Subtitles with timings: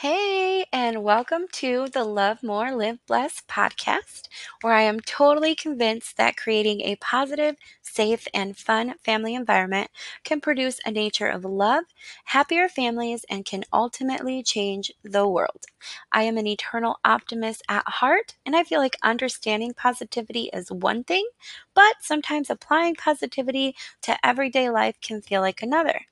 [0.00, 4.28] Hey, and welcome to the Love More, Live Blessed podcast,
[4.62, 9.90] where I am totally convinced that creating a positive, safe, and fun family environment
[10.24, 11.84] can produce a nature of love,
[12.24, 15.66] happier families, and can ultimately change the world.
[16.10, 21.04] I am an eternal optimist at heart, and I feel like understanding positivity is one
[21.04, 21.28] thing,
[21.74, 26.06] but sometimes applying positivity to everyday life can feel like another.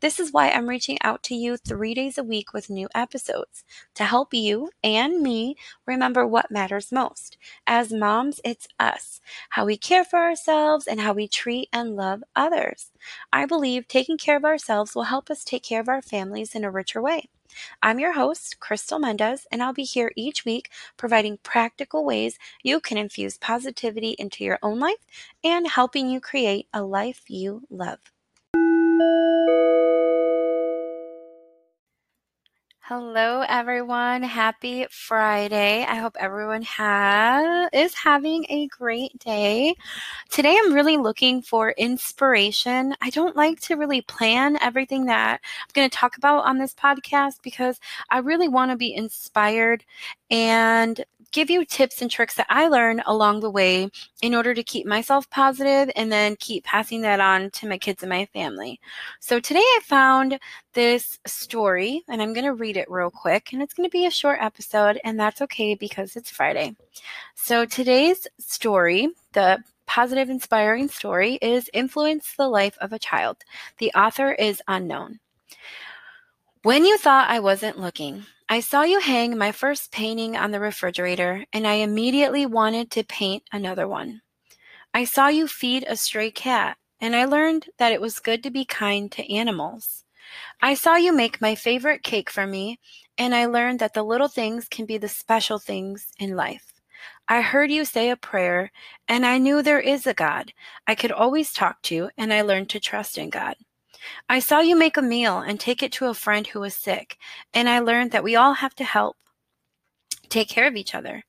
[0.00, 3.64] This is why I'm reaching out to you three days a week with new episodes
[3.94, 5.56] to help you and me
[5.86, 7.38] remember what matters most.
[7.66, 9.20] As moms, it's us,
[9.50, 12.92] how we care for ourselves and how we treat and love others.
[13.32, 16.64] I believe taking care of ourselves will help us take care of our families in
[16.64, 17.28] a richer way.
[17.82, 22.80] I'm your host, Crystal Mendez, and I'll be here each week providing practical ways you
[22.80, 25.06] can infuse positivity into your own life
[25.44, 28.13] and helping you create a life you love.
[32.96, 34.22] Hello, everyone.
[34.22, 35.82] Happy Friday.
[35.82, 39.74] I hope everyone has is having a great day.
[40.30, 42.94] Today, I'm really looking for inspiration.
[43.00, 46.72] I don't like to really plan everything that I'm going to talk about on this
[46.72, 49.84] podcast because I really want to be inspired
[50.30, 51.04] and
[51.34, 53.90] give you tips and tricks that I learn along the way
[54.22, 58.04] in order to keep myself positive and then keep passing that on to my kids
[58.04, 58.80] and my family.
[59.18, 60.38] So today I found
[60.74, 64.06] this story and I'm going to read it real quick and it's going to be
[64.06, 66.76] a short episode and that's okay because it's Friday.
[67.34, 73.38] So today's story, the positive inspiring story is Influence the Life of a Child.
[73.78, 75.18] The author is unknown.
[76.62, 80.60] When you thought I wasn't looking, I saw you hang my first painting on the
[80.60, 84.20] refrigerator, and I immediately wanted to paint another one.
[84.92, 88.50] I saw you feed a stray cat, and I learned that it was good to
[88.50, 90.04] be kind to animals.
[90.60, 92.80] I saw you make my favorite cake for me,
[93.16, 96.74] and I learned that the little things can be the special things in life.
[97.26, 98.72] I heard you say a prayer,
[99.08, 100.52] and I knew there is a God
[100.86, 103.56] I could always talk to, and I learned to trust in God.
[104.28, 107.16] I saw you make a meal and take it to a friend who was sick,
[107.52, 109.16] and I learned that we all have to help
[110.28, 111.22] take care of each other.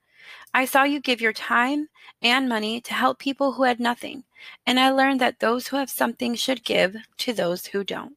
[0.53, 1.89] I saw you give your time
[2.21, 4.23] and money to help people who had nothing,
[4.65, 8.15] and I learned that those who have something should give to those who don't.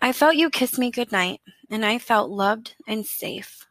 [0.00, 1.40] I felt you kiss me goodnight,
[1.70, 3.66] and I felt loved and safe.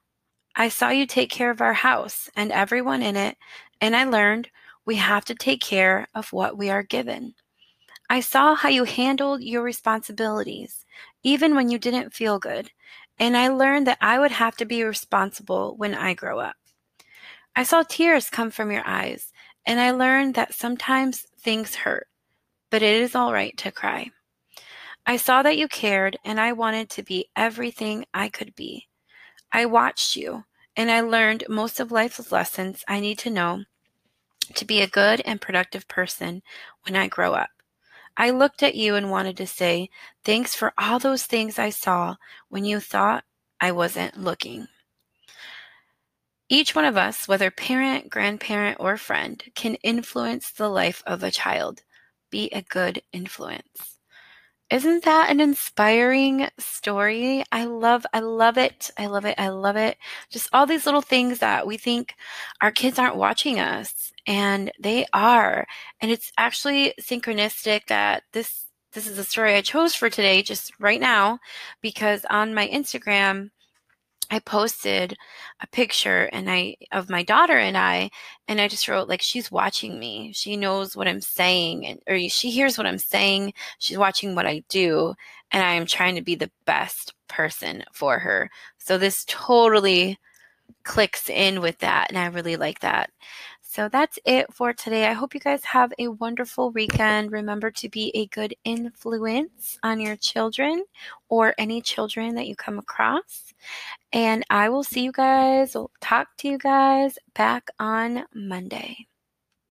[0.56, 3.38] I saw you take care of our house and everyone in it,
[3.80, 4.50] and I learned
[4.86, 7.36] we have to take care of what we are given.
[8.10, 10.86] I saw how you handled your responsibilities,
[11.24, 12.72] even when you didn't feel good,
[13.20, 16.56] and I learned that I would have to be responsible when I grow up.
[17.56, 19.32] I saw tears come from your eyes,
[19.66, 22.08] and I learned that sometimes things hurt,
[22.70, 24.10] but it is all right to cry.
[25.06, 28.88] I saw that you cared, and I wanted to be everything I could be.
[29.52, 33.64] I watched you, and I learned most of life's lessons I need to know
[34.56, 36.42] to be a good and productive person
[36.86, 37.50] when I grow up.
[38.16, 39.90] I looked at you and wanted to say,
[40.24, 42.16] Thanks for all those things I saw
[42.50, 43.24] when you thought
[43.60, 44.68] I wasn't looking.
[46.50, 51.32] Each one of us, whether parent, grandparent, or friend, can influence the life of a
[51.32, 51.82] child.
[52.30, 53.98] Be a good influence.
[54.70, 57.44] Isn't that an inspiring story?
[57.52, 58.90] I love I love it.
[58.98, 59.36] I love it.
[59.38, 59.98] I love it.
[60.32, 62.16] Just all these little things that we think
[62.62, 65.68] our kids aren't watching us and they are.
[66.02, 70.72] And it's actually synchronistic that this this is the story I chose for today just
[70.80, 71.40] right now
[71.82, 73.50] because on my Instagram
[74.34, 75.16] I posted
[75.62, 78.10] a picture and I of my daughter and I
[78.48, 80.32] and I just wrote like she's watching me.
[80.34, 83.54] She knows what I'm saying and or she hears what I'm saying.
[83.78, 85.14] She's watching what I do
[85.52, 88.50] and I am trying to be the best person for her.
[88.80, 90.18] So this totally
[90.84, 93.10] clicks in with that and I really like that.
[93.62, 95.08] So that's it for today.
[95.08, 97.32] I hope you guys have a wonderful weekend.
[97.32, 100.84] Remember to be a good influence on your children
[101.30, 103.54] or any children that you come across.
[104.12, 109.08] And I will see you guys, talk to you guys back on Monday.